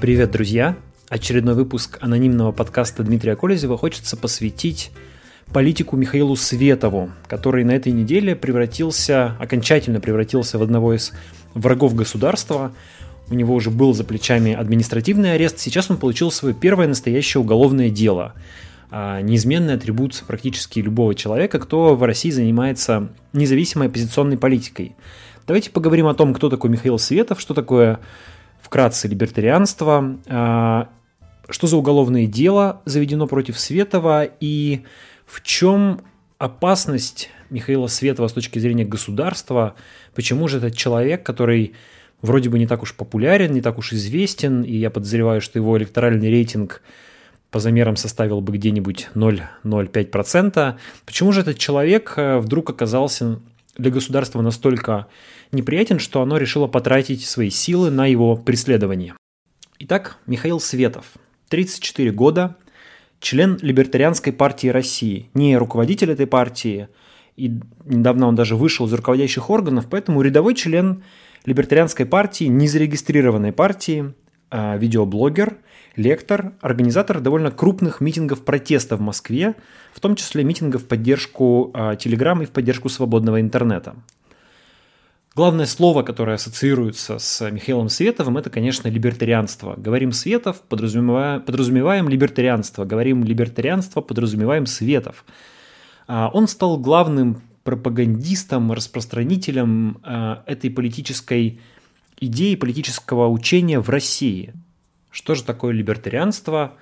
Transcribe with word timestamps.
Привет, 0.00 0.30
друзья! 0.30 0.76
Очередной 1.08 1.56
выпуск 1.56 1.98
анонимного 2.00 2.52
подкаста 2.52 3.02
Дмитрия 3.02 3.34
Колезева 3.34 3.76
хочется 3.76 4.16
посвятить 4.16 4.92
политику 5.52 5.96
Михаилу 5.96 6.36
Светову, 6.36 7.10
который 7.26 7.64
на 7.64 7.72
этой 7.72 7.90
неделе 7.90 8.36
превратился, 8.36 9.36
окончательно 9.40 9.98
превратился 9.98 10.56
в 10.56 10.62
одного 10.62 10.94
из 10.94 11.12
врагов 11.54 11.96
государства. 11.96 12.70
У 13.28 13.34
него 13.34 13.56
уже 13.56 13.70
был 13.70 13.92
за 13.92 14.04
плечами 14.04 14.52
административный 14.52 15.34
арест, 15.34 15.58
сейчас 15.58 15.90
он 15.90 15.96
получил 15.96 16.30
свое 16.30 16.54
первое 16.54 16.86
настоящее 16.86 17.40
уголовное 17.40 17.90
дело. 17.90 18.34
А, 18.92 19.20
неизменный 19.20 19.74
атрибут 19.74 20.22
практически 20.28 20.78
любого 20.78 21.16
человека, 21.16 21.58
кто 21.58 21.96
в 21.96 22.04
России 22.04 22.30
занимается 22.30 23.08
независимой 23.32 23.88
оппозиционной 23.88 24.38
политикой. 24.38 24.94
Давайте 25.48 25.70
поговорим 25.72 26.06
о 26.06 26.14
том, 26.14 26.34
кто 26.34 26.50
такой 26.50 26.70
Михаил 26.70 27.00
Светов, 27.00 27.40
что 27.40 27.52
такое 27.52 27.98
вкратце 28.60 29.08
либертарианство, 29.08 30.18
а, 30.28 30.88
что 31.48 31.66
за 31.66 31.76
уголовное 31.76 32.26
дело 32.26 32.82
заведено 32.84 33.26
против 33.26 33.58
Светова 33.58 34.24
и 34.24 34.84
в 35.26 35.42
чем 35.42 36.00
опасность 36.38 37.30
Михаила 37.50 37.86
Светова 37.86 38.28
с 38.28 38.32
точки 38.32 38.58
зрения 38.58 38.84
государства, 38.84 39.74
почему 40.14 40.48
же 40.48 40.58
этот 40.58 40.76
человек, 40.76 41.24
который 41.24 41.74
вроде 42.22 42.50
бы 42.50 42.58
не 42.58 42.66
так 42.66 42.82
уж 42.82 42.94
популярен, 42.94 43.52
не 43.52 43.60
так 43.60 43.78
уж 43.78 43.92
известен, 43.92 44.62
и 44.62 44.76
я 44.76 44.90
подозреваю, 44.90 45.40
что 45.40 45.58
его 45.58 45.76
электоральный 45.78 46.30
рейтинг 46.30 46.82
по 47.50 47.60
замерам 47.60 47.96
составил 47.96 48.40
бы 48.40 48.52
где-нибудь 48.52 49.08
0,05%. 49.14 50.74
Почему 51.06 51.32
же 51.32 51.40
этот 51.40 51.58
человек 51.58 52.14
э, 52.16 52.38
вдруг 52.38 52.68
оказался 52.70 53.40
для 53.78 53.90
государства 53.90 54.42
настолько 54.42 55.06
неприятен, 55.52 55.98
что 55.98 56.22
оно 56.22 56.36
решило 56.36 56.66
потратить 56.66 57.24
свои 57.24 57.50
силы 57.50 57.90
на 57.90 58.06
его 58.06 58.36
преследование? 58.36 59.14
Итак, 59.78 60.18
Михаил 60.26 60.60
Светов, 60.60 61.06
34 61.48 62.10
года, 62.10 62.56
член 63.20 63.58
Либертарианской 63.62 64.32
партии 64.32 64.68
России, 64.68 65.30
не 65.34 65.56
руководитель 65.56 66.10
этой 66.10 66.26
партии, 66.26 66.88
и 67.36 67.60
недавно 67.84 68.26
он 68.26 68.34
даже 68.34 68.56
вышел 68.56 68.86
из 68.86 68.92
руководящих 68.92 69.50
органов, 69.50 69.86
поэтому 69.88 70.22
рядовой 70.22 70.54
член 70.54 71.04
Либертарианской 71.44 72.06
партии, 72.06 72.44
незарегистрированной 72.44 73.52
партии, 73.52 74.12
а, 74.50 74.76
видеоблогер, 74.76 75.58
лектор, 75.94 76.54
организатор 76.60 77.20
довольно 77.20 77.50
крупных 77.50 78.00
митингов 78.00 78.44
протеста 78.44 78.96
в 78.96 79.00
Москве, 79.00 79.54
в 79.92 80.00
том 80.00 80.16
числе 80.16 80.42
митингов 80.42 80.82
в 80.82 80.86
поддержку 80.86 81.72
Телеграм 81.98 82.42
и 82.42 82.46
в 82.46 82.50
поддержку 82.50 82.88
свободного 82.88 83.40
интернета. 83.40 83.94
Главное 85.34 85.66
слово, 85.66 86.02
которое 86.02 86.34
ассоциируется 86.34 87.18
с 87.18 87.48
Михаилом 87.50 87.88
Световым, 87.88 88.38
это, 88.38 88.50
конечно, 88.50 88.88
либертарианство. 88.88 89.74
Говорим 89.76 90.12
Светов, 90.12 90.62
подразумеваем, 90.62 91.42
подразумеваем 91.42 92.08
либертарианство. 92.08 92.84
Говорим 92.84 93.22
либертарианство, 93.22 94.00
подразумеваем 94.00 94.66
Светов. 94.66 95.24
А, 96.08 96.30
он 96.32 96.48
стал 96.48 96.78
главным 96.78 97.42
пропагандистом, 97.62 98.72
распространителем 98.72 100.00
а, 100.02 100.42
этой 100.46 100.70
политической 100.70 101.60
идеи, 102.18 102.54
политического 102.54 103.28
учения 103.28 103.78
в 103.78 103.88
России. 103.90 104.54
Что 105.10 105.34
же 105.34 105.44
такое 105.44 105.72
либертарианство? 105.72 106.74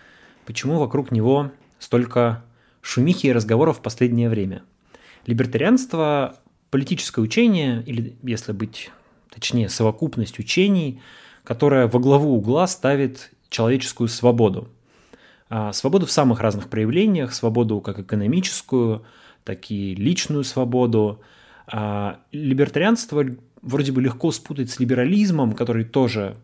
Почему 0.47 0.79
вокруг 0.79 1.11
него 1.11 1.51
столько 1.79 2.45
шумихи 2.81 3.27
и 3.27 3.33
разговоров 3.33 3.79
в 3.79 3.83
последнее 3.83 4.29
время? 4.29 4.63
Либертарианство 5.27 6.37
политическое 6.71 7.21
учение, 7.21 7.83
или, 7.87 8.17
если 8.23 8.53
быть 8.53 8.91
точнее, 9.31 9.69
совокупность 9.69 10.39
учений, 10.39 11.01
которая 11.45 11.87
во 11.87 12.01
главу 12.01 12.35
угла 12.37 12.67
ставит 12.67 13.31
человеческую 13.51 14.09
свободу. 14.09 14.69
А 15.49 15.73
свободу 15.73 16.07
в 16.07 16.11
самых 16.11 16.41
разных 16.41 16.69
проявлениях, 16.69 17.33
свободу 17.33 17.81
как 17.81 17.99
экономическую, 17.99 19.05
так 19.45 19.71
и 19.71 19.95
личную 19.95 20.43
свободу. 20.43 21.21
А 21.69 22.19
либертарианство 22.33 23.25
вроде 23.63 23.93
бы 23.93 24.01
легко 24.01 24.33
спутать 24.33 24.71
с 24.71 24.81
либерализмом, 24.81 25.53
который 25.53 25.85
тоже 25.85 26.37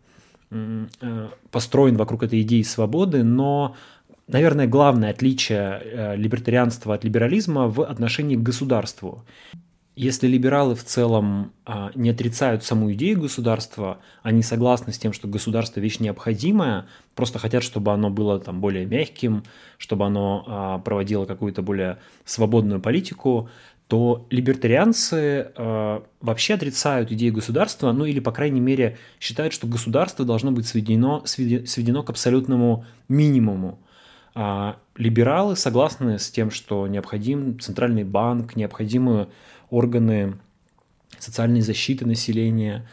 э, 0.51 1.29
построен 1.51 1.97
вокруг 1.97 2.23
этой 2.23 2.43
идеи 2.43 2.63
свободы, 2.63 3.25
но, 3.25 3.75
наверное, 4.29 4.67
главное 4.67 5.11
отличие 5.11 5.81
э, 5.83 6.17
либертарианства 6.17 6.95
от 6.95 7.05
либерализма 7.05 7.69
в 7.69 7.83
отношении 7.83 8.37
к 8.37 8.43
государству. 8.43 9.25
Если 9.95 10.27
либералы 10.27 10.75
в 10.75 10.85
целом 10.85 11.53
а, 11.67 11.91
не 11.95 12.11
отрицают 12.11 12.65
саму 12.65 12.93
идею 12.95 13.21
государства, 13.21 13.99
они 14.23 14.43
согласны 14.43 14.91
с 14.91 14.99
тем, 14.99 15.13
что 15.13 15.29
государство 15.29 15.81
вещь 15.81 15.99
необходимая, 15.99 16.87
просто 17.15 17.39
хотят, 17.39 17.63
чтобы 17.63 17.93
оно 17.93 18.09
было 18.09 18.41
там 18.41 18.61
более 18.61 18.87
мягким, 18.87 19.45
чтобы 19.77 20.07
оно 20.07 20.45
а, 20.47 20.79
проводило 20.79 21.27
какую-то 21.27 21.61
более 21.61 21.99
свободную 22.25 22.81
политику, 22.81 23.51
то 23.93 24.27
либертарианцы 24.31 25.53
э, 25.55 26.01
вообще 26.23 26.55
отрицают 26.55 27.13
идею 27.13 27.35
государства, 27.35 27.93
ну 27.93 28.07
или, 28.07 28.21
по 28.21 28.33
крайней 28.33 28.61
мере, 28.61 28.97
считают, 29.21 29.53
что 29.53 29.67
государство 29.67 30.25
должно 30.25 30.51
быть 30.51 30.67
сведено, 30.67 31.23
сведено 31.27 32.03
к 32.03 32.09
абсолютному 32.09 32.87
минимуму. 33.11 33.79
А 34.35 34.79
либералы 34.97 35.57
согласны 35.57 36.19
с 36.19 36.31
тем, 36.31 36.51
что 36.51 36.87
необходим 36.87 37.61
центральный 37.61 38.05
банк, 38.05 38.57
необходимы 38.57 39.29
органы 39.73 40.35
социальной 41.19 41.63
защиты 41.63 42.07
населения 42.07 42.87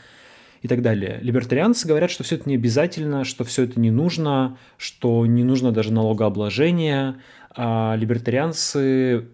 и 0.62 0.68
так 0.68 0.82
далее. 0.82 1.20
Либертарианцы 1.22 1.88
говорят, 1.88 2.10
что 2.10 2.24
все 2.24 2.36
это 2.36 2.50
не 2.50 2.56
обязательно, 2.56 3.24
что 3.24 3.44
все 3.44 3.64
это 3.64 3.80
не 3.80 3.92
нужно, 3.92 4.58
что 4.78 5.26
не 5.26 5.44
нужно 5.44 5.72
даже 5.72 5.94
налогообложение. 5.94 7.18
А 7.56 7.96
либертарианцы 7.96 9.28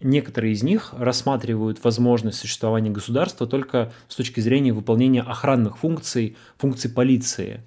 некоторые 0.00 0.52
из 0.52 0.62
них 0.62 0.94
рассматривают 0.96 1.82
возможность 1.82 2.38
существования 2.38 2.90
государства 2.90 3.46
только 3.46 3.92
с 4.08 4.16
точки 4.16 4.40
зрения 4.40 4.72
выполнения 4.72 5.22
охранных 5.22 5.78
функций, 5.78 6.36
функций 6.56 6.90
полиции. 6.90 7.62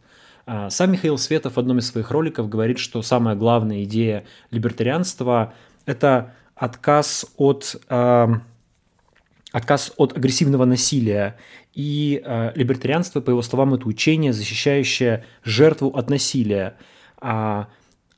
А, 0.45 0.69
сам 0.69 0.91
Михаил 0.91 1.17
Светов 1.17 1.53
в 1.53 1.59
одном 1.59 1.79
из 1.79 1.87
своих 1.87 2.11
роликов 2.11 2.49
говорит, 2.49 2.79
что 2.79 3.01
самая 3.01 3.35
главная 3.35 3.83
идея 3.83 4.25
либертарианства– 4.51 5.53
это 5.85 6.33
отказ 6.55 7.25
от, 7.37 7.75
э, 7.89 8.27
отказ 9.51 9.91
от 9.97 10.16
агрессивного 10.16 10.66
насилия. 10.66 11.38
И 11.73 12.22
э, 12.23 12.51
либертарианство, 12.56 13.22
по 13.22 13.29
его 13.29 13.41
словам, 13.41 13.73
это 13.73 13.88
учение, 13.88 14.34
защищающее 14.34 15.25
жертву 15.44 15.89
от 15.89 16.09
насилия. 16.09 16.75
А 17.19 17.69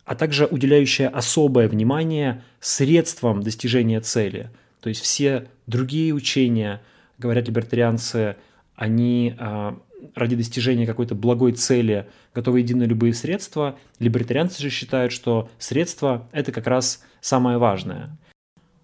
а 0.06 0.16
также 0.16 0.46
уделяющая 0.46 1.08
особое 1.08 1.68
внимание 1.68 2.44
средствам 2.60 3.42
достижения 3.42 4.02
цели. 4.02 4.50
То 4.82 4.90
есть 4.90 5.02
все 5.02 5.48
другие 5.66 6.14
учения, 6.14 6.82
говорят 7.18 7.48
либертарианцы, 7.48 8.36
они 8.76 9.36
а, 9.40 9.80
ради 10.16 10.36
достижения 10.36 10.86
какой-то 10.86 11.16
благой 11.16 11.54
цели 11.54 12.08
готовы 12.36 12.62
идти 12.62 12.74
на 12.74 12.84
любые 12.84 13.14
средства. 13.14 13.78
Либертарианцы 14.00 14.62
же 14.62 14.70
считают, 14.70 15.14
что 15.14 15.50
средства– 15.58 16.28
это 16.34 16.52
как 16.52 16.68
раз 16.68 17.02
самое 17.22 17.58
важное. 17.58 18.18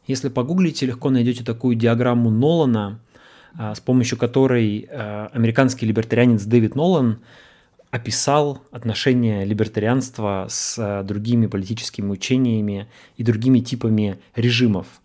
Если 0.09 0.27
погуглите, 0.27 0.85
легко 0.85 1.09
найдете 1.09 1.45
такую 1.45 1.75
диаграмму 1.75 2.29
Нолана, 2.29 2.99
а, 3.57 3.73
с 3.73 3.79
помощью 3.79 4.17
которой 4.17 4.89
а, 4.89 5.29
американский 5.33 5.85
либертарианец 5.85 6.43
Дэвид 6.43 6.75
Нолан– 6.75 7.19
описал 7.91 8.61
отношения 8.71 9.43
либертарианства 9.45 10.45
с 10.49 10.77
э, 10.77 11.03
другими 11.03 11.47
политическими 11.47 12.09
учениями 12.11 12.87
и 13.17 13.23
другими 13.23 13.59
типами 13.59 14.19
режимов. 14.35 15.01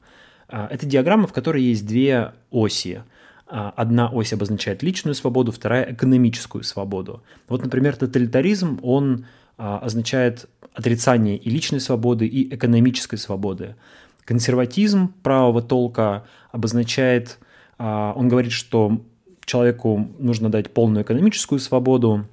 А, 0.48 0.69
это 0.70 0.84
диаграмма, 0.84 1.26
в 1.26 1.32
которой 1.32 1.62
есть 1.62 1.86
две 1.86 2.32
оси. 2.50 3.03
А, 3.47 3.72
одна 3.76 4.10
ось 4.10 4.32
обозначает 4.32 4.82
личную 4.82 5.15
свободу, 5.15 5.50
вторая– 5.50 5.86
экономическую 5.92 6.62
свободу. 6.62 7.22
Вот, 7.48 7.62
например, 7.62 7.97
тоталитаризм, 7.97 8.81
он 8.82 9.26
а, 9.56 9.78
означает 9.78 10.47
отрицание 10.74 11.39
и 11.39 11.48
личной 11.48 11.80
свободы, 11.80 12.27
и 12.27 12.54
экономической 12.54 13.16
свободы. 13.16 13.77
Консерватизм 14.24 15.12
правого 15.22 15.62
толка 15.62 16.24
обозначает, 16.50 17.38
он 17.78 18.28
говорит, 18.28 18.53
что 18.53 19.00
человеку 19.44 20.09
нужно 20.18 20.50
дать 20.50 20.72
полную 20.72 21.04
экономическую 21.04 21.59
свободу, 21.59 22.26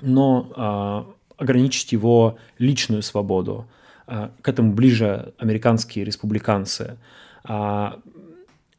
но 0.00 0.52
а, 0.56 1.06
ограничить 1.36 1.92
его 1.92 2.38
личную 2.58 3.02
свободу. 3.02 3.66
А, 4.06 4.30
к 4.42 4.48
этому 4.48 4.72
ближе 4.72 5.32
американские 5.38 6.04
республиканцы. 6.04 6.96
А, 7.44 7.98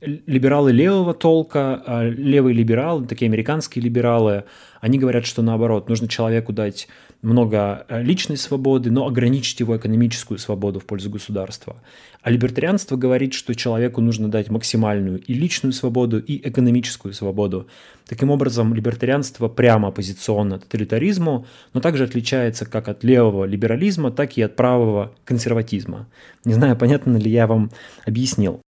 либералы 0.02 0.72
левого 0.72 1.14
толка, 1.14 1.82
а 1.86 2.04
левые 2.04 2.54
либералы, 2.54 3.08
такие 3.08 3.30
американские 3.30 3.84
либералы, 3.84 4.44
они 4.82 5.00
говорят, 5.00 5.26
что 5.26 5.42
наоборот, 5.42 5.88
нужно 5.88 6.08
человеку 6.08 6.52
дать 6.52 6.88
много 7.24 7.86
э, 7.88 8.04
личной 8.04 8.38
свободы, 8.38 8.92
но 8.92 9.08
ограничить 9.08 9.60
его 9.60 9.76
экономическую 9.78 10.38
свободу 10.38 10.80
в 10.80 10.86
пользу 10.86 11.10
государства. 11.10 11.78
А 12.22 12.30
либертарианство 12.30 12.98
говорит, 12.98 13.34
что 13.34 13.56
человеку 13.56 14.02
нужно 14.02 14.30
дать 14.30 14.50
максимальную 14.50 15.22
и 15.22 15.34
личную 15.34 15.74
свободу, 15.74 16.20
и 16.20 16.48
экономическую 16.48 17.14
свободу. 17.14 17.68
Таким 18.08 18.30
образом, 18.30 18.74
либертарианство 18.74 19.48
прямо 19.48 19.88
оппозиционно 19.88 20.60
тоталитаризму, 20.60 21.48
но 21.74 21.80
также 21.80 22.04
отличается 22.04 22.66
как 22.66 22.90
от 22.90 23.04
левого 23.04 23.46
либерализма, 23.46 24.12
так 24.12 24.38
и 24.38 24.42
от 24.42 24.56
правого 24.56 25.16
консерватизма. 25.24 26.08
Не 26.46 26.54
знаю, 26.54 26.78
понятно 26.78 27.18
ли 27.18 27.32
я 27.32 27.48
вам 27.48 27.72
объяснил. 28.06 28.62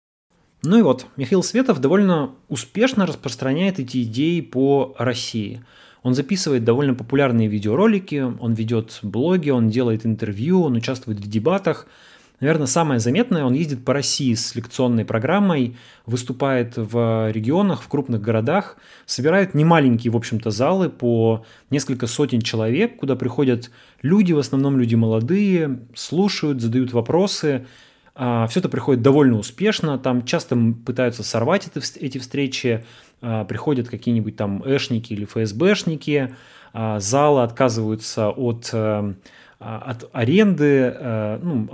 Ну 0.62 0.78
и 0.78 0.82
вот, 0.82 1.06
Михаил 1.16 1.42
Светов 1.42 1.80
довольно 1.80 2.30
успешно 2.48 3.04
распространяет 3.04 3.78
эти 3.78 4.02
идеи 4.04 4.40
по 4.40 4.94
России. 4.96 5.62
Он 6.04 6.14
записывает 6.14 6.64
довольно 6.64 6.94
популярные 6.94 7.48
видеоролики, 7.48 8.22
он 8.38 8.52
ведет 8.52 9.00
блоги, 9.02 9.48
он 9.48 9.70
делает 9.70 10.04
интервью, 10.04 10.62
он 10.62 10.74
участвует 10.74 11.18
в 11.18 11.28
дебатах. 11.28 11.86
Наверное, 12.40 12.66
самое 12.66 13.00
заметное, 13.00 13.44
он 13.44 13.54
ездит 13.54 13.86
по 13.86 13.94
России 13.94 14.34
с 14.34 14.54
лекционной 14.54 15.06
программой, 15.06 15.78
выступает 16.04 16.74
в 16.76 17.30
регионах, 17.32 17.80
в 17.80 17.88
крупных 17.88 18.20
городах, 18.20 18.76
собирает 19.06 19.54
немаленькие, 19.54 20.12
в 20.12 20.16
общем-то, 20.16 20.50
залы 20.50 20.90
по 20.90 21.46
несколько 21.70 22.06
сотен 22.06 22.42
человек, 22.42 22.96
куда 22.96 23.16
приходят 23.16 23.70
люди, 24.02 24.32
в 24.32 24.38
основном 24.38 24.78
люди 24.78 24.94
молодые, 24.94 25.80
слушают, 25.94 26.60
задают 26.60 26.92
вопросы, 26.92 27.64
а, 28.16 28.46
Все 28.46 28.60
это 28.60 28.68
приходит 28.68 29.02
довольно 29.02 29.38
успешно, 29.38 29.98
там 29.98 30.24
часто 30.24 30.56
пытаются 30.86 31.24
сорвать 31.24 31.68
эти 31.96 32.18
встречи, 32.18 32.84
приходят 33.48 33.88
какие-нибудь 33.88 34.36
там 34.36 34.62
эшники 34.66 35.12
или 35.12 35.24
ФСБшники, 35.24 36.34
а, 36.74 36.98
залы 36.98 37.44
отказываются 37.44 38.30
от 38.30 38.70
э, 38.72 39.14
от 39.60 40.10
аренды, 40.12 40.92
э, 40.94 41.38
ну, 41.40 41.68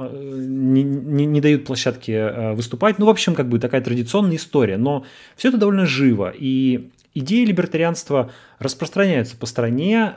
не, 0.47 0.83
не, 0.83 1.25
не 1.25 1.41
дают 1.41 1.65
площадке 1.65 2.13
э, 2.13 2.53
выступать. 2.53 2.99
Ну, 2.99 3.07
в 3.07 3.09
общем, 3.09 3.35
как 3.35 3.49
бы 3.49 3.59
такая 3.59 3.81
традиционная 3.81 4.37
история. 4.37 4.77
Но 4.77 5.05
все 5.37 5.49
это 5.49 5.57
довольно 5.57 5.87
живо. 5.87 6.33
И 6.37 6.91
идеи 7.15 7.47
либертарианства 7.47 8.31
распространяются 8.59 9.37
по 9.37 9.47
стране, 9.47 10.13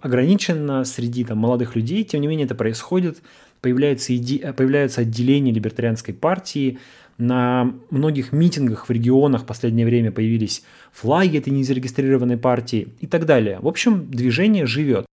ограниченно 0.00 0.84
среди 0.84 1.24
там, 1.24 1.38
молодых 1.38 1.74
людей. 1.74 2.04
Тем 2.04 2.20
не 2.20 2.28
менее, 2.28 2.44
это 2.44 2.54
происходит 2.54 3.22
появляется 3.62 4.14
иде... 4.14 4.52
появляются 4.52 5.00
отделения 5.00 5.52
либертарианской 5.52 6.12
партии, 6.12 6.78
на 7.22 7.72
многих 7.90 8.32
митингах 8.32 8.88
в 8.88 8.90
регионах 8.90 9.42
в 9.42 9.46
последнее 9.46 9.86
время 9.86 10.10
появились 10.10 10.64
флаги 10.90 11.38
этой 11.38 11.50
незарегистрированной 11.50 12.36
партии 12.36 12.88
и 13.00 13.06
так 13.06 13.26
далее. 13.26 13.58
В 13.60 13.68
общем, 13.68 14.10
движение 14.10 14.66
живет. 14.66 15.06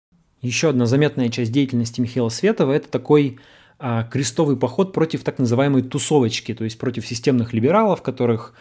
Еще 0.40 0.68
одна 0.68 0.86
заметная 0.86 1.28
часть 1.30 1.50
деятельности 1.50 2.00
Михаила 2.00 2.28
Светова– 2.28 2.72
это 2.74 2.88
такой 2.88 3.38
а, 3.78 4.04
крестовый 4.04 4.56
поход 4.56 4.92
против 4.92 5.24
так 5.24 5.38
называемой 5.38 5.82
тусовочки, 5.82 6.54
то 6.54 6.62
есть 6.62 6.78
против 6.78 7.06
системных 7.06 7.52
либералов, 7.52 8.02
которых 8.02 8.54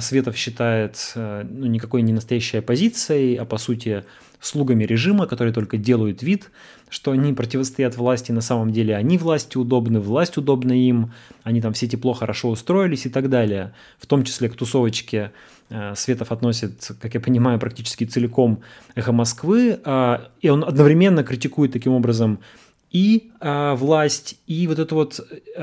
Светов 0.00 0.36
считает 0.36 1.12
а, 1.16 1.44
ну, 1.44 1.66
никакой 1.66 2.02
не 2.02 2.12
настоящей 2.12 2.58
оппозицией, 2.58 3.36
а 3.36 3.44
по 3.44 3.58
сути 3.58 4.04
слугами 4.40 4.84
режима, 4.84 5.26
которые 5.26 5.52
только 5.52 5.76
делают 5.76 6.22
вид, 6.22 6.50
что 6.88 7.10
они 7.10 7.32
противостоят 7.32 7.96
власти, 7.96 8.32
на 8.32 8.40
самом 8.40 8.70
деле 8.70 8.94
они 8.94 9.18
власти 9.18 9.56
удобны, 9.56 9.98
власть 9.98 10.36
удобна 10.36 10.72
им, 10.72 11.12
они 11.42 11.60
там 11.60 11.72
все 11.72 11.88
тепло, 11.88 12.12
хорошо 12.12 12.50
устроились 12.50 13.06
и 13.06 13.08
так 13.08 13.28
далее. 13.28 13.72
В 13.98 14.06
том 14.06 14.24
числе 14.24 14.48
к 14.48 14.54
тусовочке 14.54 15.32
э, 15.68 15.94
Светов 15.96 16.30
относит, 16.30 16.92
как 17.00 17.14
я 17.14 17.20
понимаю, 17.20 17.58
практически 17.58 18.04
целиком 18.04 18.60
«Эхо 18.94 19.12
Москвы», 19.12 19.80
а, 19.84 20.28
и 20.40 20.48
он 20.48 20.64
одновременно 20.64 21.24
критикует 21.24 21.72
таким 21.72 21.92
образом 21.92 22.38
и 22.90 23.30
э, 23.40 23.74
власть, 23.74 24.38
и 24.46 24.66
вот 24.68 24.78
эту 24.78 24.94
вот 24.94 25.20
э, 25.56 25.62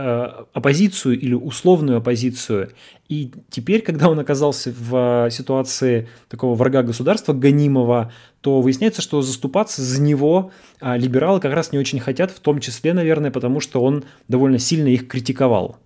оппозицию 0.53 1.19
или 1.19 1.33
условную 1.33 1.97
оппозицию. 1.97 2.71
И 3.07 3.31
теперь, 3.49 3.81
когда 3.81 4.09
он 4.09 4.19
оказался 4.19 4.73
в 4.77 5.29
ситуации 5.31 6.09
такого 6.29 6.55
врага 6.55 6.83
государства, 6.83 7.33
гонимого, 7.33 8.11
то 8.41 8.61
выясняется, 8.61 9.01
что 9.01 9.21
заступаться 9.21 9.81
за 9.81 10.01
него 10.01 10.51
э, 10.81 10.97
либералы 10.97 11.39
как 11.39 11.53
раз 11.53 11.71
не 11.71 11.79
очень 11.79 11.99
хотят, 11.99 12.29
в 12.31 12.39
том 12.39 12.59
числе, 12.59 12.93
наверное, 12.93 13.31
потому 13.31 13.61
что 13.61 13.81
он 13.81 14.03
довольно 14.27 14.59
сильно 14.59 14.89
их 14.89 15.07
критиковал. 15.07 15.77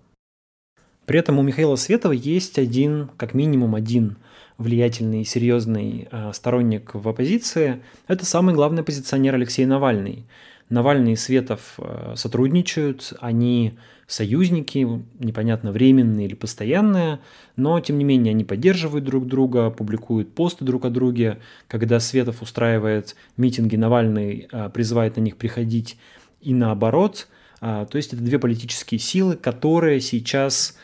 При 1.06 1.18
этом 1.18 1.38
у 1.38 1.42
Михаила 1.42 1.76
Светова 1.76 2.12
есть 2.12 2.58
один, 2.58 3.10
как 3.16 3.32
минимум 3.32 3.74
один 3.74 4.16
влиятельный, 4.58 5.24
серьезный 5.24 6.08
э, 6.10 6.32
сторонник 6.34 6.94
в 6.94 7.08
оппозиции. 7.08 7.80
Это 8.08 8.26
самый 8.26 8.54
главный 8.54 8.82
оппозиционер 8.82 9.36
Алексей 9.36 9.64
Навальный– 9.66 10.26
Навальный 10.68 11.12
и 11.12 11.16
Светов 11.16 11.74
э, 11.78 12.14
сотрудничают, 12.16 13.12
они 13.20 13.74
союзники, 14.06 14.86
непонятно, 15.18 15.72
временные 15.72 16.26
или 16.26 16.34
постоянные, 16.34 17.20
но, 17.56 17.78
тем 17.80 17.98
не 17.98 18.04
менее, 18.04 18.32
они 18.32 18.44
поддерживают 18.44 19.04
друг 19.04 19.26
друга, 19.26 19.70
публикуют 19.70 20.34
посты 20.34 20.64
друг 20.64 20.84
о 20.84 20.90
друге. 20.90 21.38
Когда 21.68 22.00
Светов 22.00 22.42
устраивает 22.42 23.16
митинги, 23.36 23.76
Навальный 23.76 24.48
э, 24.50 24.70
призывает 24.70 25.16
на 25.16 25.20
них 25.20 25.36
приходить 25.36 25.98
и 26.40 26.54
наоборот. 26.54 27.28
А, 27.60 27.86
то 27.86 27.96
есть 27.96 28.12
это 28.12 28.22
две 28.22 28.38
политические 28.38 28.98
силы, 28.98 29.36
которые 29.36 30.00
сейчас 30.00 30.76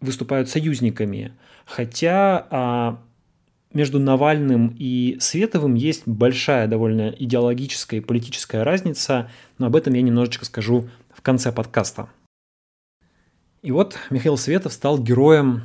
выступают 0.00 0.48
союзниками. 0.48 1.32
Хотя 1.64 2.46
а, 2.50 3.02
между 3.74 3.98
Навальным 3.98 4.74
и 4.78 5.16
Световым 5.20 5.74
есть 5.74 6.02
большая 6.06 6.66
довольно 6.66 7.08
идеологическая 7.10 7.98
и 7.98 8.02
политическая 8.02 8.62
разница, 8.62 9.30
но 9.58 9.66
об 9.66 9.76
этом 9.76 9.94
я 9.94 10.02
немножечко 10.02 10.44
скажу 10.44 10.88
в 11.14 11.22
конце 11.22 11.52
подкаста. 11.52 12.08
И 13.62 13.70
вот 13.70 13.96
Михаил 14.10 14.36
Светов 14.36 14.72
стал 14.72 14.98
героем 14.98 15.62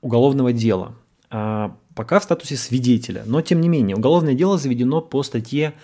уголовного 0.00 0.52
дела, 0.52 0.94
а 1.30 1.76
пока 1.94 2.20
в 2.20 2.24
статусе 2.24 2.56
свидетеля. 2.56 3.24
Но 3.26 3.40
тем 3.40 3.60
не 3.60 3.68
менее, 3.68 3.96
уголовное 3.96 4.34
дело 4.34 4.58
заведено 4.58 5.00
по 5.00 5.22
статье 5.22 5.74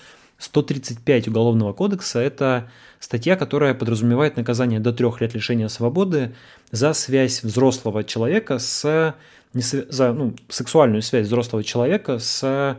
135 0.41 1.29
Уголовного 1.29 1.73
кодекса. 1.73 2.19
Это 2.19 2.71
статья, 2.99 3.37
которая 3.37 3.75
подразумевает 3.75 4.37
наказание 4.37 4.81
до 4.81 4.93
трех 4.93 5.21
лет 5.21 5.35
лишения 5.35 5.69
свободы 5.69 6.35
за 6.71 6.93
связь 6.95 7.43
взрослого 7.43 8.05
человека 8.05 8.59
с 8.59 9.15
за 9.53 10.13
ну, 10.13 10.35
сексуальную 10.49 11.03
связь 11.03 11.27
взрослого 11.27 11.65
человека 11.65 12.19
с 12.19 12.79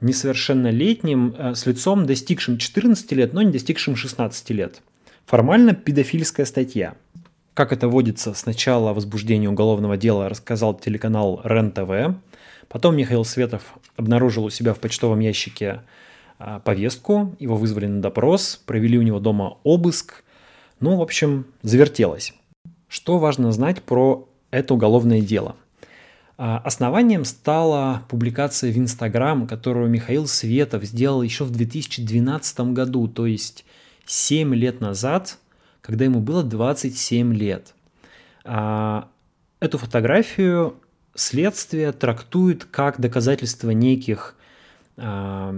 несовершеннолетним, 0.00 1.34
э, 1.36 1.54
с 1.54 1.66
лицом, 1.66 2.06
достигшим 2.06 2.58
14 2.58 3.12
лет, 3.12 3.32
но 3.32 3.42
не 3.42 3.50
достигшим 3.50 3.96
16 3.96 4.50
лет. 4.50 4.82
Формально 5.26 5.74
педофильская 5.74 6.46
статья. 6.46 6.94
Как 7.54 7.72
это 7.72 7.88
водится 7.88 8.34
с 8.34 8.46
начала 8.46 8.92
возбуждения 8.92 9.48
уголовного 9.48 9.96
дела, 9.96 10.28
рассказал 10.28 10.74
телеканал 10.74 11.40
РЕН-ТВ. 11.44 12.16
Потом 12.68 12.96
Михаил 12.96 13.24
Светов 13.24 13.74
обнаружил 13.96 14.44
у 14.44 14.50
себя 14.50 14.74
в 14.74 14.80
почтовом 14.80 15.20
ящике 15.20 15.82
э, 16.38 16.60
повестку, 16.64 17.34
его 17.38 17.56
вызвали 17.56 17.86
на 17.86 18.02
допрос, 18.02 18.60
провели 18.66 18.98
у 18.98 19.02
него 19.02 19.20
дома 19.20 19.56
обыск. 19.62 20.24
Ну, 20.80 20.96
в 20.96 21.02
общем, 21.02 21.46
завертелось. 21.62 22.34
Что 22.88 23.18
важно 23.18 23.52
знать 23.52 23.82
про 23.82 24.28
это 24.50 24.74
уголовное 24.74 25.20
дело– 25.20 25.56
основанием 26.36 27.24
стала 27.24 28.02
публикация 28.08 28.72
в 28.72 28.78
Инстаграм, 28.78 29.46
которую 29.46 29.88
Михаил 29.88 30.26
Светов 30.26 30.84
сделал 30.84 31.22
еще 31.22 31.44
в 31.44 31.50
2012 31.50 32.60
году, 32.72 33.06
то 33.06 33.26
есть 33.26 33.64
7 34.06 34.54
лет 34.54 34.80
назад, 34.80 35.38
когда 35.80 36.04
ему 36.04 36.20
было 36.20 36.42
27 36.42 37.34
лет. 37.34 37.74
А, 38.44 39.08
эту 39.60 39.78
фотографию 39.78 40.74
следствие 41.14 41.92
трактует 41.92 42.64
как 42.64 43.00
доказательство 43.00 43.70
неких 43.70 44.34
а, 44.96 45.54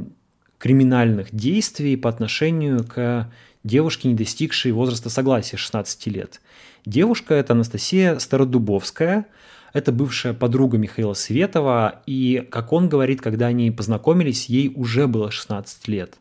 криминальных 0.58 1.34
действий 1.34 1.96
по 1.96 2.10
отношению 2.10 2.84
к 2.84 3.30
девушке, 3.64 4.08
не 4.08 4.14
достигшей 4.14 4.72
возраста 4.72 5.08
согласия 5.08 5.56
16 5.56 6.06
лет. 6.08 6.42
Девушка– 6.84 7.34
это 7.36 7.54
Анастасия 7.54 8.18
Стародубовская– 8.18 9.24
это 9.76 9.92
бывшая 9.92 10.32
подруга 10.32 10.78
Михаила 10.78 11.12
Светова, 11.12 12.00
и, 12.06 12.46
как 12.50 12.72
он 12.72 12.88
говорит, 12.88 13.20
когда 13.20 13.48
они 13.48 13.70
познакомились, 13.70 14.46
ей 14.46 14.72
уже 14.74 15.06
было 15.06 15.30
16 15.30 15.86
лет. 15.88 16.14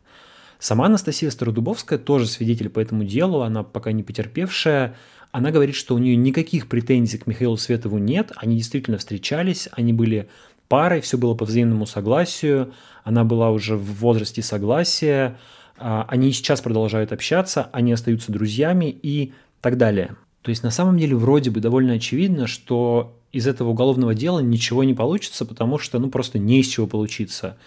Сама 0.60 0.88
Анастасия 0.88 1.30
Стародубовская 1.30 1.98
тоже 1.98 2.28
свидетель 2.28 2.68
по 2.68 2.82
этому 2.82 3.06
делу, 3.06 3.44
она 3.44 3.64
пока 3.64 3.94
не 3.94 4.04
потерпевшая. 4.04 4.96
Она 5.32 5.52
говорит, 5.52 5.76
что 5.76 5.96
у 5.96 6.00
нее 6.00 6.18
никаких 6.18 6.68
претензий 6.68 7.18
к 7.18 7.28
Михаилу 7.28 7.56
Светову 7.56 7.98
нет, 7.98 8.34
они 8.36 8.58
действительно 8.58 8.98
встречались, 8.98 9.70
они 9.72 9.94
были 9.94 10.28
парой, 10.68 11.00
все 11.00 11.18
было 11.18 11.34
по 11.34 11.46
взаимному 11.46 11.86
согласию, 11.86 12.74
она 13.06 13.24
была 13.24 13.52
уже 13.52 13.78
в 13.78 14.00
возрасте 14.00 14.42
согласия, 14.42 15.38
а, 15.78 16.06
они 16.10 16.34
сейчас 16.34 16.60
продолжают 16.60 17.14
общаться, 17.14 17.70
они 17.72 17.94
остаются 17.94 18.34
друзьями 18.34 18.94
и 19.02 19.32
так 19.62 19.78
далее. 19.78 20.18
То 20.42 20.50
есть 20.50 20.62
на 20.62 20.72
самом 20.72 20.98
деле 20.98 21.16
вроде 21.16 21.52
бы 21.52 21.62
довольно 21.62 21.94
очевидно, 21.94 22.48
что 22.48 23.18
из 23.36 23.48
этого 23.48 23.70
уголовного 23.70 24.16
дела 24.16 24.40
ничего 24.40 24.86
не 24.86 24.94
получится, 24.94 25.46
потому 25.46 25.78
что, 25.78 26.00
ну, 26.00 26.10
просто 26.10 26.40
не 26.40 26.62
из 26.62 26.68
чего 26.68 26.88
получиться. 26.88 27.58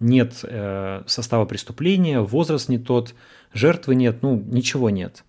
Нет 0.00 0.40
э, 0.42 1.02
состава 1.06 1.44
преступления, 1.44 2.20
возраст 2.20 2.70
не 2.70 2.78
тот, 2.78 3.14
жертвы 3.52 3.94
нет, 3.94 4.22
ну, 4.22 4.36
ничего 4.36 4.88
нет. 4.88 5.24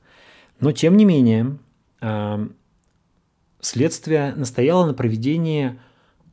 Но, 0.62 0.72
тем 0.72 0.96
не 0.96 1.04
менее, 1.04 1.58
э, 2.00 2.48
следствие 3.60 4.34
настояло 4.36 4.86
на 4.86 4.94
проведении 4.94 5.78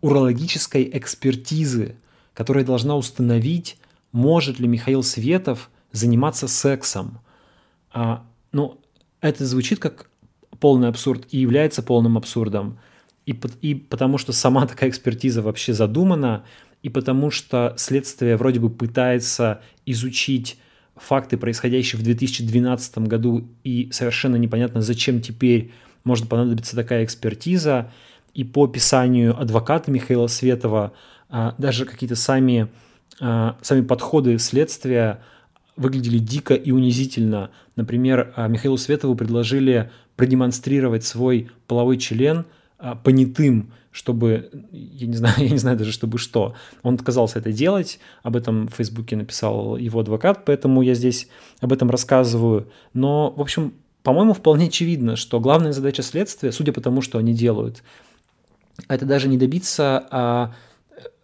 урологической 0.00 0.88
экспертизы, 0.92 1.97
которая 2.35 2.64
должна 2.64 2.97
установить, 2.97 3.78
может 4.12 4.61
ли 4.61 4.69
Михаил 4.69 5.02
Светов 5.02 5.71
заниматься 5.90 6.47
сексом. 6.47 7.19
А, 7.92 8.25
ну, 8.52 8.80
это 9.21 9.45
звучит 9.45 9.80
как 9.80 10.09
полный 10.61 10.88
абсурд 10.88 11.26
и 11.30 11.38
является 11.38 11.83
полным 11.83 12.16
абсурдом. 12.16 12.78
И, 13.27 13.39
и 13.62 13.75
потому 13.75 14.19
что 14.19 14.33
сама 14.33 14.67
такая 14.67 14.91
экспертиза 14.91 15.43
вообще 15.43 15.73
задумана, 15.73 16.45
и 16.83 16.89
потому 16.89 17.31
что 17.31 17.75
следствие 17.77 18.37
вроде 18.37 18.61
бы 18.61 18.71
пытается 18.71 19.61
изучить 19.87 20.59
факты, 20.97 21.37
происходящие 21.37 22.00
в 22.00 22.03
2012 22.03 22.99
году, 22.99 23.49
и 23.65 23.89
совершенно 23.93 24.37
непонятно, 24.37 24.81
зачем 24.81 25.21
теперь 25.21 25.73
может 26.05 26.29
понадобиться 26.29 26.77
такая 26.77 27.05
экспертиза. 27.05 27.91
И 28.35 28.45
по 28.45 28.65
описанию 28.65 29.39
адвоката 29.39 29.91
Михаила 29.91 30.29
Светова 30.29 30.93
а, 31.29 31.55
даже 31.59 31.85
какие-то 31.85 32.17
сами, 32.17 32.69
а, 33.21 33.57
сами 33.61 33.83
подходы 33.83 34.39
следствия 34.39 35.23
выглядели 35.77 36.19
дико 36.19 36.55
и 36.55 36.71
унизительно. 36.71 37.50
Например, 37.77 38.33
а, 38.37 38.49
Михаилу 38.49 38.77
Светову 38.77 39.15
предложили 39.15 39.91
продемонстрировать 40.17 41.05
свой 41.05 41.50
половой 41.67 41.99
член 41.99 42.45
понятым, 43.04 43.72
чтобы, 43.90 44.50
я 44.72 45.06
не 45.06 45.16
знаю, 45.16 45.34
я 45.38 45.50
не 45.50 45.58
знаю 45.58 45.76
даже, 45.76 45.92
чтобы 45.92 46.18
что. 46.18 46.54
Он 46.82 46.94
отказался 46.94 47.38
это 47.38 47.52
делать, 47.52 47.99
об 48.22 48.37
этом 48.37 48.68
в 48.68 48.75
Фейсбуке 48.75 49.16
написал 49.16 49.76
его 49.76 50.00
адвокат, 50.00 50.44
поэтому 50.44 50.82
я 50.82 50.94
здесь 50.94 51.28
об 51.60 51.72
этом 51.72 51.90
рассказываю. 51.90 52.70
Но, 52.94 53.30
в 53.30 53.40
общем, 53.40 53.75
по-моему, 54.02 54.32
вполне 54.32 54.66
очевидно, 54.66 55.16
что 55.16 55.40
главная 55.40 55.72
задача 55.72 56.02
следствия, 56.02 56.52
судя 56.52 56.72
по 56.72 56.80
тому, 56.80 57.02
что 57.02 57.18
они 57.18 57.34
делают, 57.34 57.82
это 58.88 59.04
даже 59.04 59.28
не 59.28 59.37
добиться 59.37 60.06
а, 60.10 60.54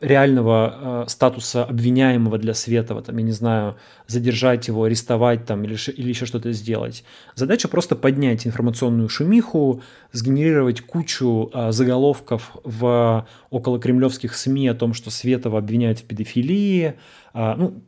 реального 0.01 1.05
э, 1.07 1.09
статуса 1.09 1.65
обвиняемого 1.65 2.37
для 2.39 2.53
Светова, 2.53 3.03
там, 3.03 3.17
я 3.17 3.25
не 3.25 3.33
знаю, 3.33 3.77
задержать 4.07 4.69
его, 4.69 4.85
арестовать 4.85 5.47
там, 5.47 5.65
или, 5.65 5.77
или 5.97 6.09
еще 6.09 6.27
что-то 6.27 6.53
сделать. 6.53 7.03
Задача 7.35 7.69
просто 7.69 7.97
поднять 7.97 8.47
информационную 8.47 9.09
шумиху, 9.09 9.83
сгенерировать 10.13 10.83
кучу 10.83 11.51
э, 11.53 11.73
заголовков 11.73 12.57
в 12.63 13.27
околокремлевских 13.51 14.35
СМИ 14.35 14.69
о 14.69 14.75
том, 14.75 14.93
что 14.93 15.11
Светова 15.11 15.59
обвиняют 15.59 16.01
в 16.01 16.05
педофилии, 16.05 16.95
э, 17.33 17.55
ну, 17.57 17.81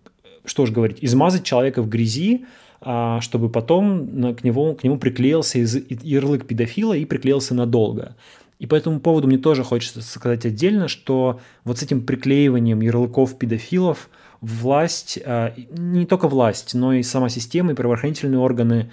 что 0.47 0.65
ж 0.65 0.71
говорить, 0.71 0.99
измазать 1.03 1.45
человека 1.45 1.83
в 1.83 1.91
грязи, 1.91 2.47
э, 2.81 3.19
чтобы 3.21 3.51
потом 3.51 4.35
к 4.35 4.45
нему, 4.45 4.75
к 4.75 4.83
нему 4.83 4.97
приклеился 4.97 5.59
ярлык 5.59 6.47
педофила 6.47 6.95
и 6.95 7.05
приклеился 7.05 7.55
надолго. 7.55 8.17
И 8.59 8.67
по 8.67 8.75
этому 8.75 9.01
поводу 9.01 9.29
мне 9.29 9.39
тоже 9.39 9.63
хочется 9.63 10.03
сказать 10.03 10.45
отдельно, 10.45 10.89
что 10.89 11.41
вот 11.65 11.79
с 11.79 11.83
этим 11.83 12.05
приклеиванием 12.05 12.81
ярлыков 12.81 13.39
педофилов 13.39 14.11
власть, 14.41 15.19
а, 15.25 15.55
не 15.71 16.07
только 16.07 16.29
власть, 16.29 16.75
но 16.75 16.93
и 16.93 17.03
сама 17.03 17.29
система 17.29 17.73
и 17.73 17.75
правоохранительные 17.75 18.41
органы, 18.41 18.91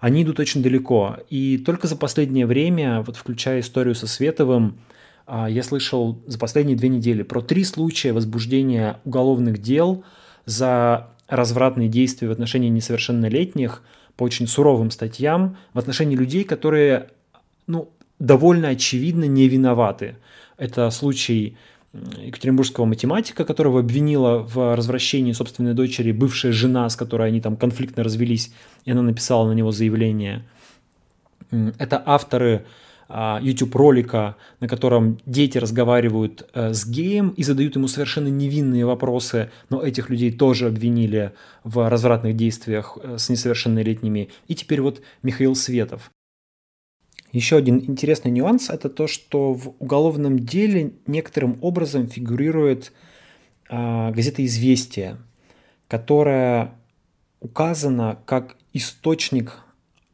они 0.00 0.22
идут 0.22 0.40
очень 0.40 0.62
далеко. 0.62 1.18
И 1.30 1.58
только 1.58 1.86
за 1.86 1.96
последнее 1.96 2.46
время, 2.46 3.02
вот 3.02 3.16
включая 3.16 3.60
историю 3.60 3.94
со 3.94 4.06
Световым, 4.06 4.78
а, 5.26 5.48
я 5.48 5.62
слышал 5.62 6.20
за 6.26 6.38
последние 6.38 6.76
две 6.76 6.88
недели 6.88 7.22
про 7.22 7.40
три 7.40 7.64
случая 7.64 8.12
возбуждения 8.12 8.98
уголовных 9.04 9.58
дел 9.58 10.04
за 10.44 11.10
развратные 11.28 11.88
действия 11.88 12.28
в 12.28 12.32
отношении 12.32 12.68
несовершеннолетних 12.68 13.82
по 14.16 14.24
очень 14.24 14.46
суровым 14.46 14.90
статьям 14.90 15.56
в 15.72 15.78
отношении 15.78 16.16
людей, 16.16 16.44
которые 16.44 17.10
ну, 17.66 17.90
довольно 18.18 18.68
очевидно 18.68 19.24
не 19.24 19.48
виноваты. 19.48 20.16
Это 20.56 20.90
случай 20.90 21.56
екатеринбургского 21.92 22.86
математика, 22.86 23.44
которого 23.44 23.80
обвинила 23.80 24.38
в 24.38 24.74
развращении 24.74 25.32
собственной 25.32 25.74
дочери 25.74 26.12
бывшая 26.12 26.52
жена, 26.52 26.88
с 26.88 26.96
которой 26.96 27.28
они 27.28 27.40
там 27.40 27.56
конфликтно 27.56 28.02
развелись, 28.02 28.52
и 28.84 28.90
она 28.90 29.02
написала 29.02 29.48
на 29.48 29.52
него 29.52 29.70
заявление. 29.70 30.44
Это 31.78 32.02
авторы 32.04 32.64
а, 33.08 33.38
YouTube 33.42 33.74
ролика, 33.76 34.36
на 34.60 34.68
котором 34.68 35.18
дети 35.26 35.58
разговаривают 35.58 36.48
э, 36.54 36.72
с 36.72 36.86
геем 36.86 37.28
и 37.30 37.42
задают 37.42 37.76
ему 37.76 37.86
совершенно 37.86 38.28
невинные 38.28 38.86
вопросы, 38.86 39.50
но 39.68 39.82
этих 39.82 40.08
людей 40.08 40.32
тоже 40.32 40.68
обвинили 40.68 41.32
в 41.62 41.88
развратных 41.88 42.34
действиях 42.34 42.98
э, 43.00 43.18
с 43.18 43.28
несовершеннолетними. 43.28 44.30
И 44.48 44.54
теперь 44.54 44.80
вот 44.80 45.02
Михаил 45.22 45.54
Светов. 45.54 46.10
Еще 47.34 47.56
один 47.56 47.80
интересный 47.80 48.30
нюанс– 48.30 48.70
это 48.70 48.88
то, 48.88 49.08
что 49.08 49.54
в 49.54 49.74
уголовном 49.80 50.38
деле 50.38 50.92
некоторым 51.08 51.58
образом 51.62 52.06
фигурирует 52.06 52.92
э, 53.68 54.12
газета 54.12 54.44
«Известия», 54.44 55.18
которая 55.88 56.74
указана 57.40 58.20
как 58.24 58.54
источник, 58.72 59.58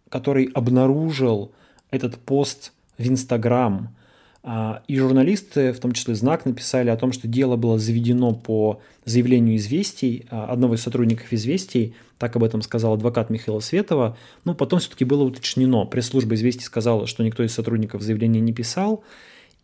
который 0.09 0.47
обнаружил 0.47 1.53
этот 1.91 2.17
пост 2.17 2.73
в 2.97 3.07
Инстаграм. 3.07 3.95
А, 4.43 4.83
и 4.89 4.97
журналисты, 4.97 5.75
в 5.75 5.79
том 5.79 5.93
числе 5.93 6.15
«Знак», 6.15 6.47
написали 6.47 6.89
о 6.89 6.97
том, 6.97 7.13
что 7.13 7.29
дело 7.29 7.57
было 7.57 7.79
заведено 7.79 8.33
по 8.33 8.81
заявлению 9.05 9.57
«Известий», 9.57 10.25
а, 10.31 10.47
одного 10.47 10.77
из 10.77 10.81
сотрудников 10.81 11.35
«Известий», 11.35 11.95
так 12.21 12.37
об 12.37 12.45
этом 12.45 12.61
сказал 12.61 12.93
адвокат 12.93 13.31
Михаила 13.31 13.61
Светова. 13.61 14.15
Но 14.45 14.55
потом 14.55 14.79
все-таки 14.79 15.07
было 15.07 15.25
уточнено. 15.25 15.87
Пресс-служба 15.87 16.35
«Известий» 16.35 16.65
сказала, 16.65 17.07
что 17.07 17.25
никто 17.25 17.43
из 17.43 17.55
сотрудников 17.55 18.03
заявления 18.03 18.41
не 18.41 18.53
писал. 18.53 19.03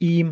И 0.00 0.26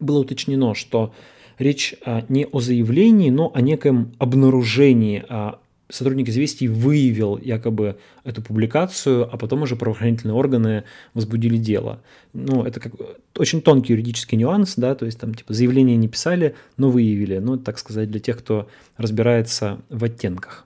было 0.00 0.20
уточнено, 0.20 0.74
что 0.74 1.12
речь 1.58 1.94
а, 2.06 2.24
не 2.30 2.46
о 2.46 2.60
заявлении, 2.60 3.28
но 3.28 3.52
о 3.54 3.60
неком 3.60 4.14
обнаружении. 4.18 5.22
А 5.28 5.60
сотрудник 5.90 6.30
«Известий» 6.30 6.68
выявил 6.68 7.36
якобы 7.36 7.98
эту 8.24 8.40
публикацию, 8.40 9.28
а 9.30 9.36
потом 9.36 9.60
уже 9.60 9.76
правоохранительные 9.76 10.34
органы 10.34 10.84
возбудили 11.12 11.58
дело. 11.58 12.00
Ну, 12.32 12.64
это 12.64 12.80
как 12.80 12.94
очень 13.36 13.60
тонкий 13.60 13.92
юридический 13.92 14.38
нюанс, 14.38 14.76
да, 14.76 14.94
то 14.94 15.04
есть 15.04 15.20
там 15.20 15.34
типа 15.34 15.52
заявление 15.52 15.98
не 15.98 16.08
писали, 16.08 16.54
но 16.78 16.88
выявили. 16.88 17.36
Ну, 17.36 17.58
так 17.58 17.78
сказать, 17.78 18.10
для 18.10 18.20
тех, 18.20 18.38
кто 18.38 18.70
разбирается 18.96 19.82
в 19.90 20.02
оттенках. 20.02 20.64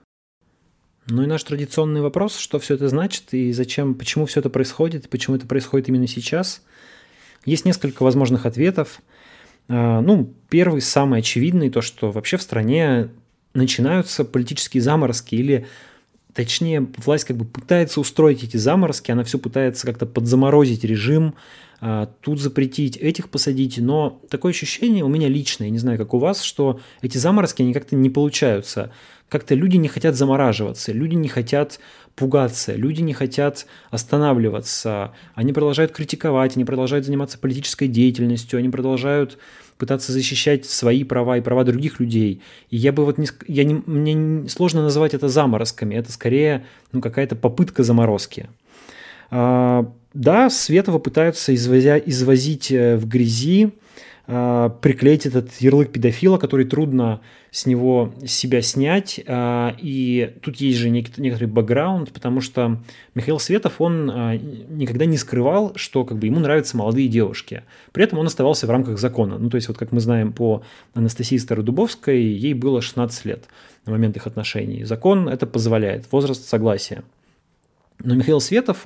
Ну 1.07 1.21
и 1.21 1.27
наш 1.27 1.43
традиционный 1.43 2.01
вопрос, 2.01 2.37
что 2.37 2.59
все 2.59 2.75
это 2.75 2.89
значит 2.89 3.33
и 3.33 3.51
зачем, 3.51 3.93
почему 3.93 4.25
все 4.25 4.39
это 4.39 4.49
происходит, 4.49 5.09
почему 5.09 5.35
это 5.35 5.45
происходит 5.45 5.87
именно 5.87 6.07
сейчас. 6.07 6.63
Есть 7.45 7.65
несколько 7.65 8.03
возможных 8.03 8.47
ответов. 8.47 9.01
А, 9.67 10.01
ну, 10.01 10.33
первый, 10.49 10.81
самый 10.81 11.19
очевидный, 11.19 11.69
то, 11.69 11.81
что 11.81 12.11
вообще 12.11 12.37
в 12.37 12.41
стране 12.41 13.09
начинаются 13.53 14.25
политические 14.25 14.81
заморозки 14.81 15.35
или 15.35 15.67
точнее, 16.33 16.87
власть 16.97 17.23
как 17.25 17.37
бы 17.37 17.45
пытается 17.45 18.01
устроить 18.01 18.43
эти 18.43 18.57
заморозки, 18.57 19.09
она 19.11 19.23
все 19.23 19.39
пытается 19.39 19.87
как-то 19.87 20.05
подзаморозить 20.05 20.83
режим, 20.83 21.35
тут 22.21 22.39
запретить, 22.39 22.97
этих 22.97 23.29
посадить, 23.29 23.77
но 23.77 24.21
такое 24.29 24.51
ощущение 24.51 25.03
у 25.03 25.09
меня 25.09 25.27
личное, 25.27 25.69
не 25.69 25.77
знаю, 25.77 25.97
как 25.97 26.13
у 26.13 26.17
вас, 26.17 26.41
что 26.41 26.79
эти 27.01 27.17
заморозки, 27.17 27.61
они 27.61 27.73
как-то 27.73 27.95
не 27.95 28.09
получаются 28.09 28.91
как-то 29.29 29.55
люди 29.55 29.77
не 29.77 29.87
хотят 29.87 30.15
замораживаться, 30.15 30.91
люди 30.91 31.15
не 31.15 31.27
хотят 31.27 31.79
пугаться, 32.15 32.75
люди 32.75 33.01
не 33.01 33.13
хотят 33.13 33.65
останавливаться, 33.89 35.13
они 35.33 35.51
продолжают 35.51 35.91
критиковать, 35.91 36.55
они 36.55 36.63
продолжают 36.63 37.05
заниматься 37.05 37.37
политической 37.37 37.87
деятельностью, 37.87 38.59
они 38.59 38.69
продолжают 38.69 39.37
пытаться 39.77 40.13
защищать 40.13 40.65
свои 40.65 41.03
права 41.03 41.37
и 41.37 41.41
права 41.41 41.63
других 41.65 41.99
людей. 41.99 42.41
И 42.69 42.77
я 42.77 42.93
бы 42.93 43.03
вот 43.03 43.17
не, 43.17 43.27
я 43.47 43.65
не, 43.65 43.81
мне 43.85 44.47
сложно 44.47 44.83
называть 44.83 45.13
это 45.13 45.27
заморозками, 45.27 45.95
это 45.95 46.11
скорее 46.11 46.65
ну, 46.91 47.01
какая-то 47.01 47.35
попытка 47.35 47.83
заморозки. 47.83 48.47
Да, 50.15 50.49
Светова 50.49 50.97
пытаются 50.97 51.53
извозя, 51.53 51.97
извозить 51.97 52.71
э, 52.71 52.95
в 52.95 53.05
грязи, 53.05 53.73
а, 54.27 54.69
приклеить 54.69 55.25
этот 55.25 55.51
ярлык 55.59 55.91
педофила, 55.91 56.37
который 56.37 56.65
трудно 56.65 57.19
с 57.51 57.65
него 57.65 58.13
себя 58.25 58.61
снять. 58.61 59.19
А, 59.27 59.75
и 59.77 60.33
тут 60.41 60.55
есть 60.55 60.77
же 60.79 60.89
некоторый 60.89 61.47
бэкграунд, 61.47 62.13
потому 62.13 62.39
что 62.39 62.81
Михаил 63.13 63.39
Светов, 63.39 63.81
он 63.81 64.05
никогда 64.69 65.03
не 65.03 65.17
скрывал, 65.17 65.73
что 65.75 66.05
как 66.05 66.17
бы 66.17 66.27
ему 66.27 66.39
нравятся 66.39 66.77
молодые 66.77 67.09
девушки. 67.09 67.63
При 67.91 68.05
этом 68.05 68.17
он 68.17 68.27
оставался 68.27 68.67
в 68.67 68.69
рамках 68.69 68.97
закона. 68.97 69.37
Ну, 69.37 69.49
то 69.49 69.55
есть, 69.55 69.67
вот 69.67 69.77
как 69.77 69.91
мы 69.91 69.99
знаем 69.99 70.31
по 70.31 70.63
Анастасии 70.93 71.37
Стародубовской, 71.37 72.23
ей 72.23 72.53
было 72.53 72.81
16 72.81 73.25
лет 73.25 73.43
на 73.85 73.91
момент 73.91 74.15
их 74.15 74.27
отношений. 74.27 74.85
Закон 74.85 75.27
это 75.27 75.45
позволяет, 75.45 76.09
возраст 76.09 76.47
согласия. 76.47 77.03
Но 78.03 78.15
Михаил 78.15 78.39
Светов, 78.39 78.85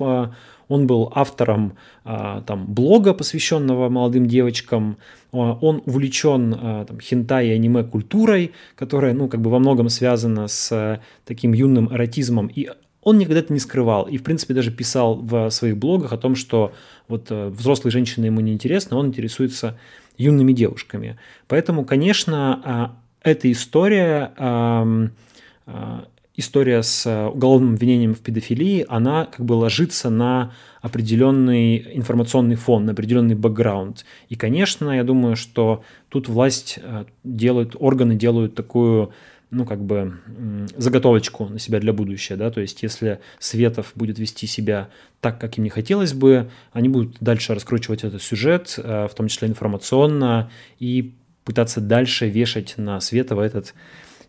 он 0.70 0.86
был 0.86 1.12
автором 1.14 1.74
там, 2.04 2.64
блога, 2.66 3.12
посвященного 3.12 3.90
молодым 3.90 4.26
девочкам. 4.26 4.96
Он 5.32 5.82
увлечен 5.84 6.86
там, 6.86 7.00
хентай 7.00 7.48
и 7.48 7.52
аниме-культурой, 7.52 8.52
которая 8.76 9.12
ну, 9.12 9.28
как 9.28 9.40
бы 9.40 9.50
во 9.50 9.58
многом 9.58 9.88
связана 9.88 10.46
с 10.48 11.00
таким 11.26 11.52
юным 11.52 11.92
эротизмом. 11.92 12.46
И 12.46 12.70
он 13.02 13.18
никогда 13.18 13.40
это 13.40 13.52
не 13.52 13.58
скрывал. 13.58 14.04
И, 14.04 14.16
в 14.16 14.22
принципе, 14.22 14.54
даже 14.54 14.70
писал 14.70 15.16
в 15.16 15.50
своих 15.50 15.76
блогах 15.76 16.12
о 16.12 16.18
том, 16.18 16.36
что 16.36 16.72
вот 17.08 17.30
взрослые 17.30 17.90
женщины 17.90 18.26
ему 18.26 18.40
не 18.40 18.52
интересны, 18.52 18.96
он 18.96 19.08
интересуется 19.08 19.76
юными 20.16 20.52
девушками. 20.52 21.18
Поэтому, 21.48 21.84
конечно, 21.84 22.94
эта 23.22 23.50
история 23.50 24.32
история 26.40 26.82
с 26.82 27.06
э, 27.06 27.26
уголовным 27.26 27.74
обвинением 27.74 28.14
в 28.14 28.20
педофилии, 28.20 28.84
она 28.88 29.26
как 29.26 29.46
бы 29.46 29.54
ложится 29.54 30.10
на 30.10 30.52
определенный 30.82 31.96
информационный 31.96 32.56
фон, 32.56 32.84
на 32.84 32.92
определенный 32.92 33.34
бэкграунд. 33.34 34.04
И, 34.28 34.34
конечно, 34.34 34.90
я 34.90 35.04
думаю, 35.04 35.36
что 35.36 35.84
тут 36.08 36.28
власть 36.28 36.78
э, 36.82 37.04
делает, 37.22 37.76
органы 37.78 38.16
делают 38.16 38.54
такую 38.54 39.12
ну, 39.50 39.64
как 39.64 39.82
бы 39.84 40.18
заготовочку 40.76 41.46
на 41.46 41.58
себя 41.58 41.80
для 41.80 41.92
будущего, 41.92 42.38
да, 42.38 42.50
то 42.50 42.60
есть 42.60 42.84
если 42.84 43.18
Светов 43.40 43.92
будет 43.96 44.18
вести 44.18 44.46
себя 44.46 44.90
так, 45.20 45.40
как 45.40 45.58
им 45.58 45.64
не 45.64 45.70
хотелось 45.70 46.12
бы, 46.12 46.50
они 46.72 46.88
будут 46.88 47.16
дальше 47.20 47.54
раскручивать 47.54 48.04
этот 48.04 48.22
сюжет, 48.22 48.74
э, 48.78 49.08
в 49.08 49.14
том 49.14 49.28
числе 49.28 49.48
информационно, 49.48 50.50
и 50.78 51.14
пытаться 51.44 51.80
дальше 51.80 52.28
вешать 52.28 52.74
на 52.76 53.00
Светова 53.00 53.42
этот 53.42 53.74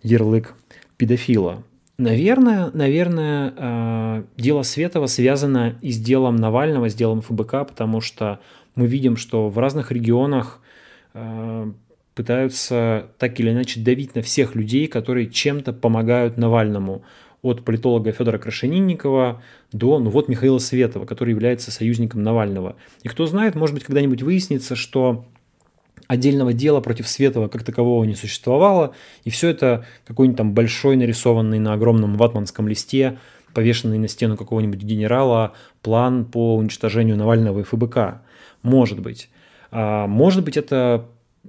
ярлык 0.02 0.56
педофила. 0.98 1.64
Наверное, 2.02 2.72
наверное, 2.74 3.54
э, 3.56 4.24
дело 4.36 4.64
Светова 4.64 5.06
связано 5.06 5.76
и 5.82 5.92
с 5.92 6.00
делом 6.00 6.36
Навального, 6.36 6.90
с 6.90 6.96
делом 6.96 7.22
ФБК, 7.22 7.68
потому 7.68 8.02
что 8.02 8.40
мы 8.74 8.88
видим, 8.88 9.18
что 9.18 9.50
в 9.50 9.60
разных 9.60 9.92
регионах 9.92 10.62
э, 11.14 11.72
пытаются 12.16 13.12
так 13.20 13.40
или 13.40 13.52
иначе 13.52 13.82
давить 13.82 14.16
на 14.16 14.24
всех 14.24 14.56
людей, 14.56 14.88
которые 14.88 15.30
чем-то 15.30 15.74
помогают 15.74 16.38
Навальному. 16.38 17.04
От 17.44 17.64
политолога 17.64 18.12
Федора 18.12 18.40
Крашенинникова 18.40 19.44
до, 19.72 20.00
ну 20.00 20.10
вот, 20.10 20.28
Михаила 20.28 20.58
Светова, 20.58 21.06
который 21.06 21.30
является 21.30 21.70
союзником 21.70 22.24
Навального. 22.24 22.78
И 23.04 23.10
кто 23.10 23.28
знает, 23.28 23.54
может 23.54 23.76
быть, 23.76 23.84
когда-нибудь 23.84 24.24
выяснится, 24.24 24.76
что 24.76 25.26
отдельного 26.12 26.52
дела 26.52 26.82
против 26.82 27.08
Светова 27.08 27.48
как 27.48 27.64
такового 27.64 28.04
не 28.04 28.16
существовало, 28.16 28.94
и 29.24 29.30
все 29.30 29.48
это 29.48 29.86
какой-нибудь 30.06 30.38
там 30.38 30.54
большой 30.54 30.98
нарисованный 30.98 31.58
на 31.58 31.72
огромном 31.72 32.18
ватманском 32.18 32.68
листе, 32.68 33.18
повешенный 33.54 33.98
на 33.98 34.10
стену 34.10 34.36
какого-нибудь 34.36 34.84
генерала, 34.84 35.54
план 35.82 36.26
по 36.26 36.58
уничтожению 36.58 37.16
Навального 37.16 37.62
и 37.62 37.64
ФБК. 37.64 38.24
Может 38.62 39.00
быть. 39.00 39.30
А 39.72 40.06
может 40.06 40.44
быть, 40.44 40.58
это 40.58 41.06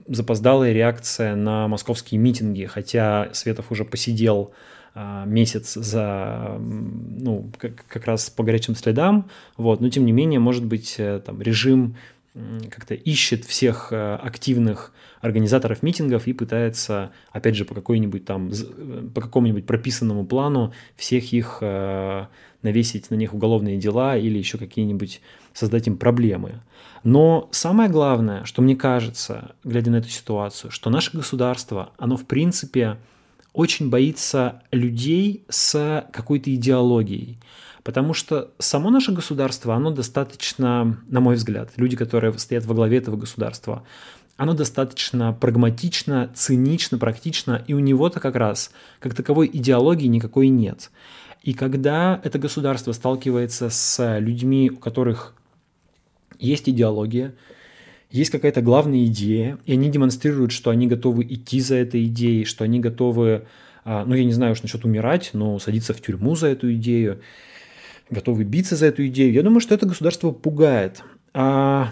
запоздалая 0.06 0.72
реакция 0.72 1.34
на 1.34 1.66
московские 1.66 2.20
митинги, 2.20 2.64
хотя 2.66 3.30
Светов 3.32 3.72
уже 3.72 3.84
посидел 3.84 4.52
а, 4.94 5.24
месяц 5.24 5.74
за, 5.74 6.56
ну, 6.60 7.50
как, 7.58 7.84
как 7.88 8.06
раз 8.06 8.30
по 8.30 8.44
горячим 8.44 8.76
следам, 8.76 9.28
вот, 9.56 9.80
но 9.80 9.88
тем 9.88 10.06
не 10.06 10.12
менее, 10.12 10.38
может 10.38 10.64
быть, 10.64 10.94
э, 10.98 11.20
там 11.26 11.42
режим 11.42 11.96
как-то 12.70 12.94
ищет 12.94 13.44
всех 13.44 13.88
э, 13.90 14.14
активных 14.14 14.92
организаторов 15.20 15.82
митингов 15.82 16.26
и 16.26 16.32
пытается, 16.32 17.12
опять 17.30 17.56
же, 17.56 17.66
по 17.66 17.74
какой-нибудь 17.74 18.24
там, 18.24 18.50
э, 18.50 19.08
по 19.14 19.20
какому-нибудь 19.20 19.66
прописанному 19.66 20.24
плану 20.24 20.72
всех 20.96 21.32
их 21.34 21.58
э, 21.60 22.26
навесить 22.62 23.10
на 23.10 23.16
них 23.16 23.34
уголовные 23.34 23.76
дела 23.76 24.16
или 24.16 24.38
еще 24.38 24.56
какие-нибудь 24.56 25.20
создать 25.52 25.86
им 25.88 25.98
проблемы. 25.98 26.62
Но 27.04 27.48
самое 27.52 27.90
главное, 27.90 28.44
что 28.44 28.62
мне 28.62 28.76
кажется, 28.76 29.54
глядя 29.62 29.90
на 29.90 29.96
эту 29.96 30.08
ситуацию, 30.08 30.70
что 30.70 30.88
наше 30.88 31.14
государство, 31.14 31.90
оно 31.98 32.16
в 32.16 32.24
принципе 32.24 32.96
очень 33.52 33.90
боится 33.90 34.62
людей 34.70 35.44
с 35.50 36.06
какой-то 36.12 36.54
идеологией. 36.54 37.38
Потому 37.82 38.14
что 38.14 38.52
само 38.58 38.90
наше 38.90 39.12
государство, 39.12 39.74
оно 39.74 39.90
достаточно, 39.90 40.96
на 41.08 41.20
мой 41.20 41.34
взгляд, 41.34 41.70
люди, 41.76 41.96
которые 41.96 42.36
стоят 42.38 42.64
во 42.64 42.74
главе 42.74 42.98
этого 42.98 43.16
государства, 43.16 43.82
оно 44.36 44.54
достаточно 44.54 45.32
прагматично, 45.32 46.30
цинично, 46.34 46.98
практично, 46.98 47.62
и 47.66 47.74
у 47.74 47.80
него-то 47.80 48.20
как 48.20 48.36
раз 48.36 48.70
как 48.98 49.14
таковой 49.14 49.50
идеологии 49.52 50.06
никакой 50.06 50.48
нет. 50.48 50.90
И 51.42 51.54
когда 51.54 52.20
это 52.22 52.38
государство 52.38 52.92
сталкивается 52.92 53.68
с 53.68 54.18
людьми, 54.18 54.70
у 54.70 54.76
которых 54.76 55.34
есть 56.38 56.68
идеология, 56.68 57.34
есть 58.10 58.30
какая-то 58.30 58.62
главная 58.62 59.06
идея, 59.06 59.58
и 59.64 59.72
они 59.72 59.90
демонстрируют, 59.90 60.52
что 60.52 60.70
они 60.70 60.86
готовы 60.86 61.24
идти 61.24 61.60
за 61.60 61.76
этой 61.76 62.04
идеей, 62.04 62.44
что 62.44 62.62
они 62.62 62.78
готовы, 62.78 63.46
а, 63.84 64.04
ну, 64.04 64.14
я 64.14 64.24
не 64.24 64.32
знаю 64.32 64.52
уж 64.52 64.62
насчет 64.62 64.84
умирать, 64.84 65.30
но 65.32 65.58
садиться 65.58 65.94
в 65.94 66.00
тюрьму 66.00 66.36
за 66.36 66.48
эту 66.48 66.72
идею, 66.74 67.20
готовы 68.12 68.44
биться 68.44 68.76
за 68.76 68.86
эту 68.86 69.06
идею. 69.06 69.32
Я 69.32 69.42
думаю, 69.42 69.60
что 69.60 69.74
это 69.74 69.86
государство 69.86 70.30
пугает. 70.30 71.02
А 71.34 71.90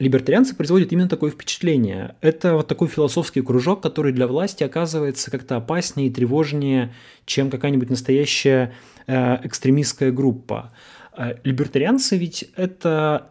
либертарианцы 0.00 0.56
производят 0.56 0.92
именно 0.92 1.08
такое 1.08 1.30
впечатление. 1.30 2.16
Это 2.22 2.54
вот 2.54 2.66
такой 2.66 2.88
философский 2.88 3.42
кружок, 3.42 3.82
который 3.82 4.12
для 4.12 4.26
власти 4.26 4.64
оказывается 4.64 5.30
как-то 5.30 5.56
опаснее 5.56 6.08
и 6.08 6.12
тревожнее, 6.12 6.92
чем 7.26 7.50
какая-нибудь 7.50 7.90
настоящая 7.90 8.72
э, 9.06 9.46
экстремистская 9.46 10.10
группа. 10.10 10.72
Э, 11.16 11.34
либертарианцы 11.44 12.16
ведь 12.16 12.50
это 12.56 13.30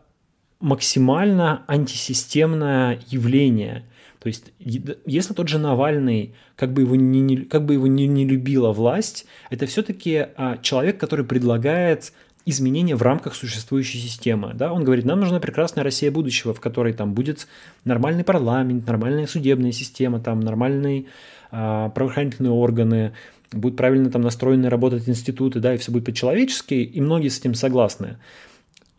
максимально 0.60 1.63
антисистемное 1.67 2.99
явление. 3.08 3.86
То 4.20 4.28
есть, 4.28 4.52
если 4.60 5.34
тот 5.34 5.48
же 5.48 5.60
Навальный, 5.60 6.34
как 6.58 6.74
бы 6.74 6.82
его 6.82 6.96
не, 6.96 7.38
как 7.38 7.66
бы 7.66 7.74
его 7.74 7.88
не, 7.88 8.06
не 8.06 8.26
любила 8.26 8.72
власть, 8.74 9.26
это 9.50 9.66
все-таки 9.66 10.28
а, 10.36 10.58
человек, 10.58 11.00
который 11.00 11.24
предлагает 11.24 12.12
изменения 12.46 12.96
в 12.96 13.02
рамках 13.02 13.34
существующей 13.34 13.98
системы. 13.98 14.54
Да? 14.56 14.74
Он 14.74 14.84
говорит, 14.84 15.06
нам 15.06 15.22
нужна 15.22 15.40
прекрасная 15.40 15.84
Россия 15.84 16.12
будущего, 16.12 16.54
в 16.54 16.60
которой 16.60 16.94
там 16.94 17.14
будет 17.14 17.48
нормальный 17.86 18.26
парламент, 18.26 18.86
нормальная 18.88 19.28
судебная 19.28 19.72
система, 19.72 20.20
там 20.20 20.42
нормальные 20.42 21.06
а, 21.52 21.90
правоохранительные 21.90 22.52
органы, 22.52 23.14
будут 23.54 23.78
правильно 23.78 24.12
там 24.12 24.22
настроены 24.22 24.70
работать 24.70 25.08
институты, 25.08 25.60
да, 25.60 25.74
и 25.74 25.78
все 25.78 25.92
будет 25.92 26.06
по-человечески, 26.06 26.74
и 26.74 27.02
многие 27.02 27.30
с 27.30 27.40
этим 27.40 27.54
согласны 27.54 28.18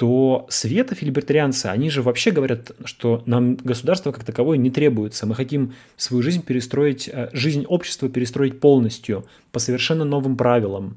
то 0.00 0.46
Светов 0.48 1.02
и 1.02 1.04
либертарианцы, 1.04 1.66
они 1.66 1.90
же 1.90 2.00
вообще 2.00 2.30
говорят, 2.30 2.72
что 2.86 3.22
нам 3.26 3.56
государство 3.56 4.12
как 4.12 4.24
таковое 4.24 4.56
не 4.56 4.70
требуется. 4.70 5.26
Мы 5.26 5.34
хотим 5.34 5.74
свою 5.98 6.22
жизнь 6.22 6.42
перестроить, 6.42 7.06
э, 7.06 7.28
жизнь 7.34 7.66
общества 7.68 8.08
перестроить 8.08 8.60
полностью 8.60 9.26
по 9.52 9.58
совершенно 9.58 10.06
новым 10.06 10.38
правилам. 10.38 10.96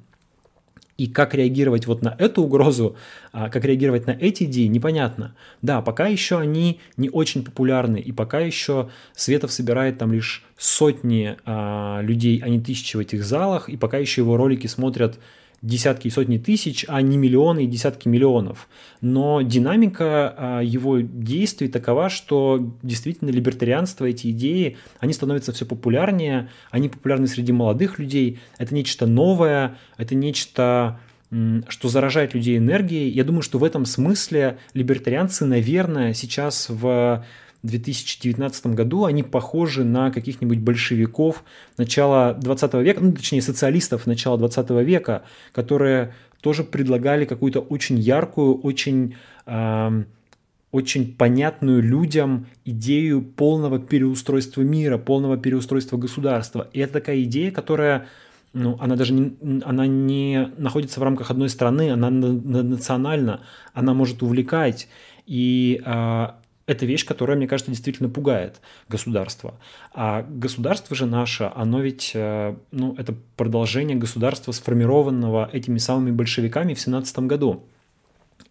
И 0.98 1.08
как 1.08 1.36
реагировать 1.36 1.86
вот 1.86 2.02
на 2.02 2.16
эту 2.18 2.44
угрозу, 2.44 2.96
а, 3.34 3.50
как 3.50 3.66
реагировать 3.66 4.08
на 4.08 4.12
эти 4.12 4.46
идеи, 4.46 4.68
непонятно. 4.68 5.36
Да, 5.62 5.82
пока 5.82 6.08
еще 6.08 6.40
они 6.40 6.80
не 6.96 7.10
очень 7.10 7.44
популярны, 7.44 7.98
и 7.98 8.14
пока 8.14 8.40
еще 8.40 8.90
Светов 9.14 9.52
собирает 9.52 9.98
там 9.98 10.14
лишь 10.14 10.46
сотни 10.58 11.36
а, 11.44 12.00
людей, 12.02 12.42
а 12.42 12.48
не 12.48 12.62
тысячи 12.62 12.96
в 12.96 13.02
этих 13.02 13.26
залах, 13.26 13.68
и 13.68 13.76
пока 13.76 13.98
еще 13.98 14.22
его 14.22 14.38
ролики 14.38 14.68
смотрят 14.68 15.20
десятки 15.64 16.08
и 16.08 16.12
сотни 16.12 16.38
тысяч, 16.38 16.86
а 16.88 17.02
не 17.02 17.18
миллионы 17.18 17.64
и 17.64 17.68
десятки 17.68 18.08
миллионов. 18.08 18.68
Но 19.02 19.42
динамика 19.42 20.36
а, 20.38 20.62
его 20.62 21.00
действий 21.00 21.70
такова, 21.70 22.10
что 22.10 22.76
действительно 22.84 23.30
либертарианство, 23.30 24.06
эти 24.06 24.30
идеи, 24.32 24.78
они 25.00 25.14
становятся 25.14 25.54
все 25.54 25.66
популярнее, 25.66 26.50
они 26.70 26.90
популярны 26.90 27.28
среди 27.28 27.54
молодых 27.54 27.98
людей. 27.98 28.40
Это 28.58 28.76
нечто 28.76 29.08
новое, 29.08 29.78
это 29.98 30.14
нечто 30.14 31.00
что 31.68 31.90
заражает 31.90 32.36
людей 32.36 32.60
энергией. 32.60 33.10
Я 33.10 33.24
думаю, 33.24 33.42
что 33.42 33.58
в 33.58 33.64
этом 33.64 33.86
смысле 33.86 34.60
либертарианцы, 34.76 35.46
наверное, 35.46 36.14
сейчас 36.14 36.68
в 36.70 37.26
2019 37.64 38.68
году, 38.68 39.06
они 39.06 39.24
похожи 39.24 39.84
на 39.84 40.12
каких-нибудь 40.12 40.60
большевиков 40.60 41.44
начала 41.78 42.34
20 42.34 42.74
века, 42.76 43.02
ну, 43.02 43.14
точнее, 43.14 43.42
социалистов 43.42 44.06
начала 44.06 44.38
20 44.38 44.70
века, 44.86 45.24
которые 45.54 46.14
тоже 46.42 46.66
предлагали 46.66 47.24
какую-то 47.24 47.62
очень 47.62 47.98
яркую, 47.98 48.60
очень, 48.60 49.16
э, 49.46 50.04
очень 50.72 51.16
понятную 51.16 51.82
людям 51.82 52.48
идею 52.66 53.22
полного 53.22 53.80
переустройства 53.80 54.62
мира, 54.62 54.98
полного 54.98 55.38
переустройства 55.38 55.96
государства. 55.96 56.68
И 56.74 56.80
это 56.80 56.94
такая 56.94 57.24
идея, 57.24 57.52
которая 57.52 58.08
ну, 58.52 58.78
она 58.80 58.96
даже 58.96 59.14
не, 59.14 59.62
она 59.64 59.88
не 59.88 60.52
находится 60.58 61.00
в 61.00 61.04
рамках 61.04 61.32
одной 61.32 61.50
страны, 61.50 61.92
она 61.92 62.10
национальна, 62.12 63.40
она 63.74 63.94
может 63.94 64.22
увлекать. 64.22 64.88
И 65.26 65.82
э, 65.84 66.28
это 66.66 66.86
вещь, 66.86 67.06
которая, 67.06 67.38
мне 67.38 67.48
кажется, 67.48 67.72
действительно 67.72 68.10
пугает 68.10 68.62
государство. 68.88 69.56
А 69.94 70.24
государство 70.24 70.96
же 70.96 71.06
наше, 71.06 71.52
оно 71.56 71.82
ведь, 71.82 72.12
э, 72.14 72.56
ну, 72.72 72.96
это 72.98 73.16
продолжение 73.36 73.98
государства, 73.98 74.52
сформированного 74.52 75.50
этими 75.52 75.78
самыми 75.78 76.12
большевиками 76.12 76.74
в 76.74 76.80
17 76.80 77.20
году. 77.20 77.64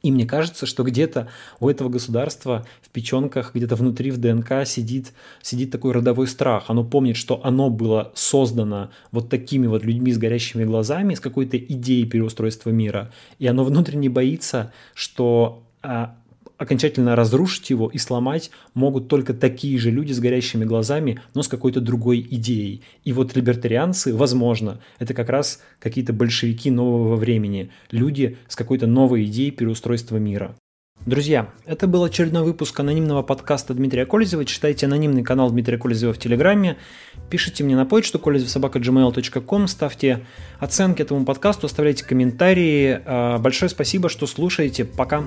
И 0.03 0.11
мне 0.11 0.27
кажется, 0.27 0.67
что 0.67 0.83
где-то 0.83 1.29
у 1.61 1.69
этого 1.69 1.89
государства 1.89 2.67
в 2.83 2.91
печенках, 2.91 3.55
где-то 3.55 3.77
внутри 3.77 4.11
в 4.11 4.19
ДНК 4.19 4.67
сидит, 4.67 5.13
сидит 5.43 5.71
такой 5.71 5.93
родовой 5.93 6.27
страх. 6.27 6.65
Оно 6.69 6.85
помнит, 6.85 7.17
что 7.17 7.41
оно 7.45 7.71
было 7.71 8.11
создано 8.15 8.91
вот 9.13 9.29
такими 9.29 9.69
вот 9.69 9.85
людьми 9.85 10.13
с 10.13 10.19
горящими 10.19 10.65
глазами, 10.65 11.15
с 11.15 11.21
какой-то 11.21 11.57
идеей 11.57 12.05
переустройства 12.07 12.71
мира. 12.71 13.13
И 13.39 13.47
оно 13.47 13.65
внутренне 13.65 14.11
боится, 14.11 14.73
что 14.95 15.63
а, 15.83 16.17
окончательно 16.63 17.17
разрушить 17.17 17.71
его 17.71 17.89
и 17.89 17.99
сломать 17.99 18.51
могут 18.75 19.09
только 19.09 19.35
такие 19.35 19.79
же 19.79 19.91
люди 19.91 20.13
с 20.13 20.21
горящими 20.21 20.65
глазами, 20.65 21.21
но 21.35 21.43
с 21.43 21.49
какой-то 21.49 21.81
другой 21.81 22.27
идеей. 22.31 22.83
И 23.05 23.13
вот 23.13 23.37
либертарианцы, 23.37 24.15
возможно, 24.15 24.81
это 24.99 25.13
как 25.15 25.29
раз 25.29 25.61
какие-то 25.79 26.13
большевики 26.13 26.71
нового 26.71 27.17
времени, 27.17 27.71
люди 27.91 28.39
с 28.49 28.57
какой-то 28.57 28.87
новой 28.87 29.25
идеей 29.25 29.51
переустройства 29.51 30.17
мира. 30.17 30.57
Друзья, 31.05 31.49
это 31.67 31.89
был 31.89 32.05
очередной 32.05 32.45
выпуск 32.45 32.79
анонимного 32.79 33.23
подкаста 33.25 33.75
Дмитрия 33.75 34.07
Кользева. 34.07 34.45
Читайте 34.45 34.87
анонимный 34.87 35.25
канал 35.25 35.51
Дмитрия 35.51 35.77
Кользева 35.77 36.13
в 36.13 36.19
Телеграме. 36.19 36.77
Пишите 37.29 37.65
мне 37.65 37.75
на 37.75 37.85
почту 37.85 38.21
колезевсобака.gmail.com, 38.21 39.67
ставьте 39.67 40.25
оценки 40.61 41.03
этому 41.03 41.25
подкасту, 41.25 41.67
оставляйте 41.67 42.05
комментарии. 42.05 43.01
А, 43.05 43.39
большое 43.39 43.69
спасибо, 43.69 44.09
что 44.09 44.29
слушаете. 44.29 44.85
Пока. 44.85 45.25